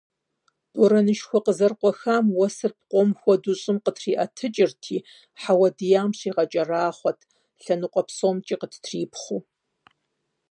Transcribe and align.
Борэнышхуэ 0.77 1.39
къызэрыкъуэхам 1.45 2.25
уэсыр 2.37 2.71
пкъом 2.79 3.09
хуэдэу 3.19 3.55
щӀым 3.61 3.77
къытриӀэтыкӀырти, 3.83 4.97
хьэуа 5.41 5.69
диям 5.77 6.09
щигъэкӀэрахъуэрт, 6.17 7.21
лъэныкъуэ 7.63 8.03
псомкӀи 8.07 8.55
къыттрипхъэу. 8.61 9.41